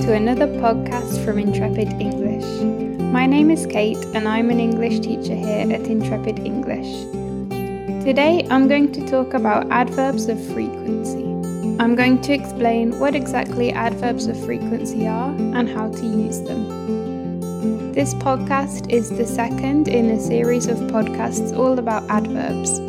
[0.00, 2.46] to another podcast from Intrepid English.
[3.12, 7.04] My name is Kate and I'm an English teacher here at Intrepid English.
[8.02, 11.24] Today I'm going to talk about adverbs of frequency.
[11.78, 17.92] I'm going to explain what exactly adverbs of frequency are and how to use them.
[17.92, 22.80] This podcast is the second in a series of podcasts all about adverbs.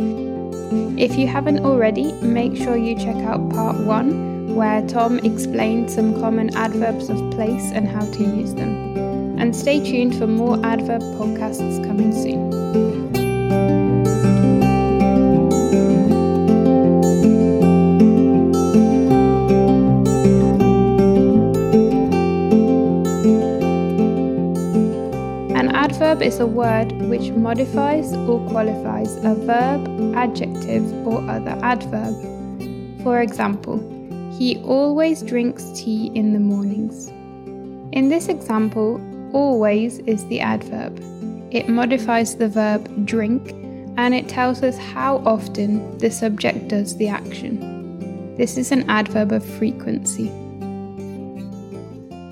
[0.98, 6.20] If you haven't already, make sure you check out part one where Tom explained some
[6.20, 9.38] common adverbs of place and how to use them.
[9.40, 12.52] And stay tuned for more adverb podcasts coming soon.
[25.56, 32.16] An adverb is a word which modifies or qualifies a verb, adjective, or other adverb.
[33.04, 33.80] For example,
[34.38, 37.08] he always drinks tea in the mornings.
[37.92, 39.00] In this example,
[39.34, 41.00] always is the adverb.
[41.52, 43.52] It modifies the verb drink
[43.98, 48.36] and it tells us how often the subject does the action.
[48.38, 50.30] This is an adverb of frequency.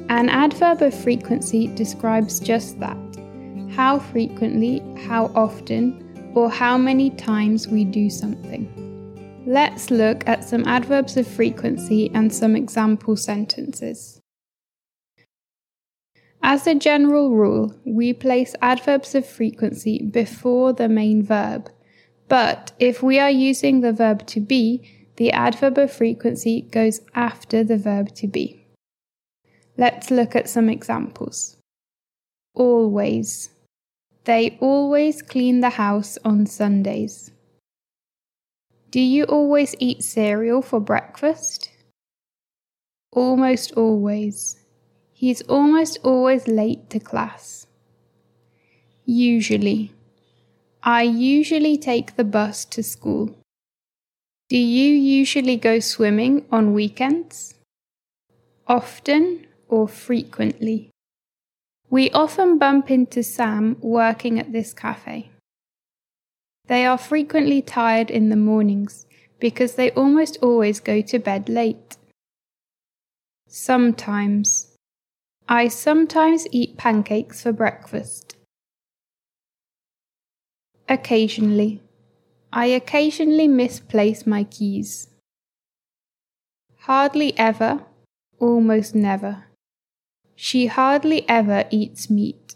[0.08, 2.98] An adverb of frequency describes just that
[3.76, 8.79] how frequently, how often, or how many times we do something.
[9.50, 14.22] Let's look at some adverbs of frequency and some example sentences.
[16.44, 21.72] As a general rule, we place adverbs of frequency before the main verb,
[22.28, 27.64] but if we are using the verb to be, the adverb of frequency goes after
[27.64, 28.68] the verb to be.
[29.78, 31.58] Let's look at some examples.
[32.54, 33.50] Always.
[34.26, 37.32] They always clean the house on Sundays.
[38.92, 41.70] Do you always eat cereal for breakfast?
[43.12, 44.58] Almost always.
[45.14, 47.68] He's almost always late to class.
[49.06, 49.94] Usually.
[50.82, 53.36] I usually take the bus to school.
[54.50, 57.54] Do you usually go swimming on weekends?
[58.66, 60.90] Often or frequently?
[61.92, 65.30] We often bump into Sam working at this cafe.
[66.70, 69.08] They are frequently tired in the mornings
[69.40, 71.98] because they almost always go to bed late.
[73.48, 74.68] Sometimes.
[75.48, 78.36] I sometimes eat pancakes for breakfast.
[80.88, 81.82] Occasionally.
[82.54, 85.08] I occasionally misplace my keys.
[86.82, 87.84] Hardly ever,
[88.38, 89.46] almost never.
[90.36, 92.54] She hardly ever eats meat.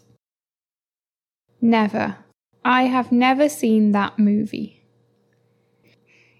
[1.60, 2.23] Never.
[2.64, 4.80] I have never seen that movie.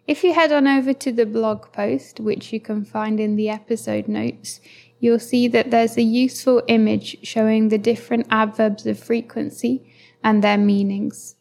[0.06, 3.50] If you head on over to the blog post, which you can find in the
[3.50, 4.60] episode notes,
[5.00, 9.92] you'll see that there's a useful image showing the different adverbs of frequency
[10.22, 11.36] and their meanings.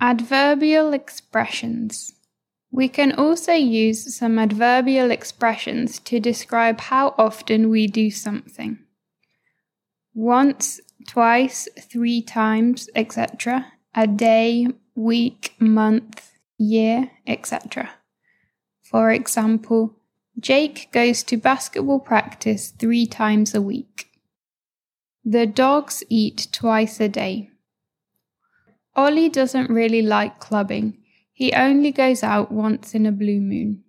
[0.00, 2.12] Adverbial expressions.
[2.70, 8.78] We can also use some adverbial expressions to describe how often we do something.
[10.14, 13.66] Once twice, three times, etc.,
[13.96, 17.90] a day, week, month, year, etc.
[18.80, 19.96] For example,
[20.38, 24.10] Jake goes to basketball practice three times a week.
[25.24, 27.50] The dogs eat twice a day.
[28.94, 30.96] Ollie doesn't really like clubbing.
[31.32, 33.82] He only goes out once in a blue moon.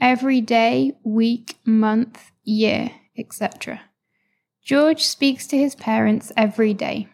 [0.00, 3.91] Every day, week, month, year, etc.
[4.62, 7.08] George speaks to his parents every day.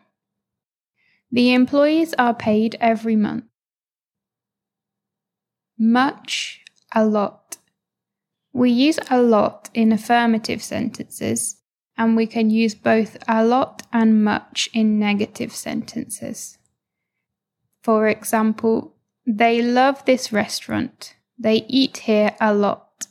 [1.30, 3.44] The employees are paid every month.
[5.78, 6.62] Much,
[6.94, 7.58] a lot.
[8.52, 11.56] We use a lot in affirmative sentences,
[11.96, 16.58] and we can use both a lot and much in negative sentences.
[17.82, 18.94] For example,
[19.26, 21.14] they love this restaurant.
[21.38, 23.06] They eat here a lot.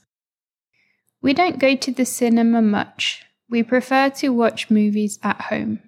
[1.21, 3.26] We don't go to the cinema much.
[3.49, 5.79] We prefer to watch movies at home.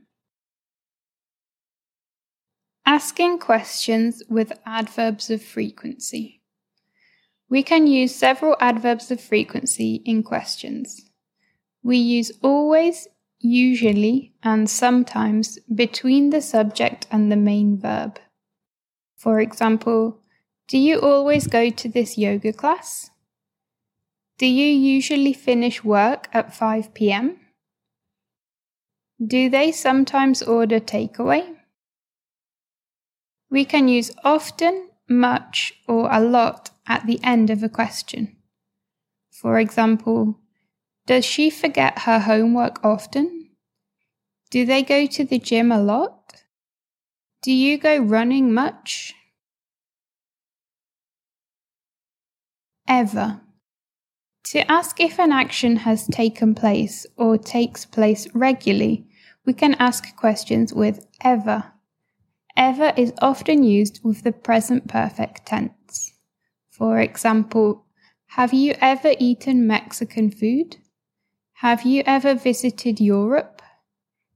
[2.86, 6.42] Asking questions with adverbs of frequency.
[7.50, 11.10] We can use several adverbs of frequency in questions.
[11.84, 13.08] We use always,
[13.40, 18.20] usually, and sometimes between the subject and the main verb.
[19.18, 20.20] For example,
[20.68, 23.10] do you always go to this yoga class?
[24.38, 27.38] Do you usually finish work at 5 pm?
[29.26, 31.58] Do they sometimes order takeaway?
[33.50, 38.38] We can use often, much, or a lot at the end of a question.
[39.32, 40.40] For example,
[41.06, 43.50] Does she forget her homework often?
[44.52, 46.44] Do they go to the gym a lot?
[47.42, 49.16] Do you go running much?
[52.88, 53.42] Ever.
[54.52, 59.09] To ask if an action has taken place or takes place regularly,
[59.50, 61.72] we can ask questions with ever.
[62.56, 66.14] Ever is often used with the present perfect tense.
[66.70, 67.88] For example,
[68.38, 70.78] have you ever eaten Mexican food?
[71.66, 73.64] Have you ever visited Europe?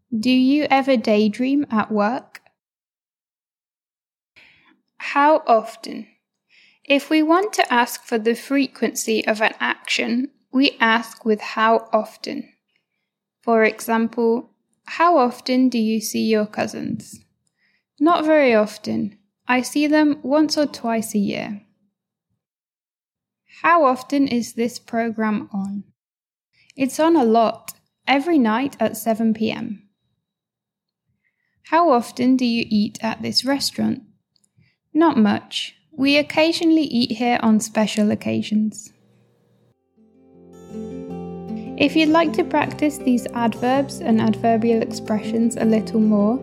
[0.10, 2.42] Do you ever daydream at work?
[4.98, 6.08] How often?
[6.86, 11.88] If we want to ask for the frequency of an action, we ask with how
[11.94, 12.50] often.
[13.44, 14.53] For example,
[14.86, 17.20] how often do you see your cousins?
[18.00, 19.18] Not very often.
[19.48, 21.62] I see them once or twice a year.
[23.62, 25.84] How often is this program on?
[26.76, 27.74] It's on a lot,
[28.08, 29.84] every night at 7 pm.
[31.68, 34.04] How often do you eat at this restaurant?
[34.94, 35.76] Not much.
[35.92, 38.92] We occasionally eat here on special occasions.
[41.78, 46.40] If you'd like to practice these adverbs and adverbial expressions a little more,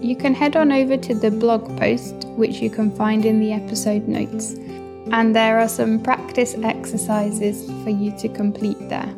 [0.00, 3.52] you can head on over to the blog post, which you can find in the
[3.52, 4.54] episode notes,
[5.10, 9.12] and there are some practice exercises for you to complete there.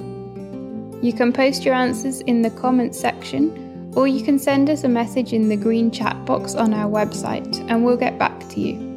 [1.03, 4.89] You can post your answers in the comments section, or you can send us a
[4.89, 8.90] message in the green chat box on our website, and we'll get back to you.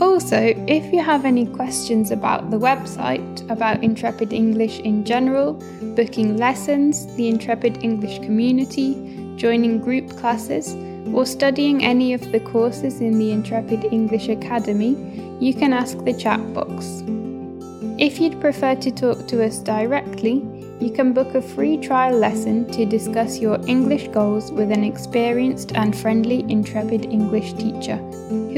[0.00, 5.54] Also, if you have any questions about the website, about Intrepid English in general,
[5.96, 8.94] booking lessons, the Intrepid English community,
[9.34, 10.76] joining group classes,
[11.12, 14.94] or studying any of the courses in the Intrepid English Academy,
[15.40, 17.02] you can ask the chat box.
[17.98, 20.46] If you'd prefer to talk to us directly,
[20.78, 25.72] you can book a free trial lesson to discuss your English goals with an experienced
[25.74, 27.98] and friendly Intrepid English teacher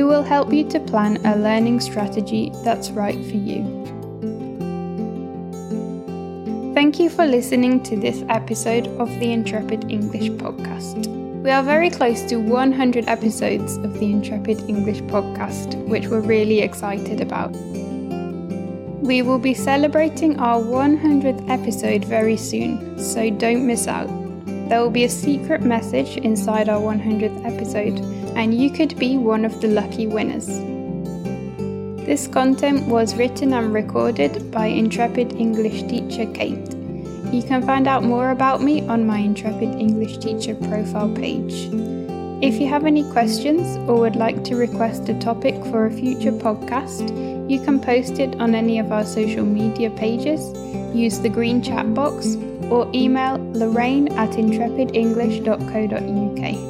[0.01, 3.63] who will help you to plan a learning strategy that's right for you.
[6.73, 11.07] Thank you for listening to this episode of the Intrepid English podcast.
[11.43, 16.61] We are very close to 100 episodes of the Intrepid English podcast, which we're really
[16.61, 17.51] excited about.
[19.03, 24.09] We will be celebrating our 100th episode very soon, so don't miss out.
[24.71, 27.99] There will be a secret message inside our 100th episode,
[28.37, 30.47] and you could be one of the lucky winners.
[32.07, 36.75] This content was written and recorded by Intrepid English teacher Kate.
[37.33, 41.69] You can find out more about me on my Intrepid English teacher profile page.
[42.43, 46.33] If you have any questions or would like to request a topic for a future
[46.33, 47.11] podcast,
[47.51, 50.41] you can post it on any of our social media pages,
[50.97, 52.37] use the green chat box,
[52.71, 56.70] or email lorraine at intrepidenglish.co.uk.